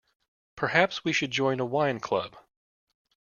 Perhaps 0.55 1.05
we 1.05 1.13
should 1.13 1.29
join 1.29 1.59
a 1.59 1.65
wine 1.65 1.99
club. 1.99 2.35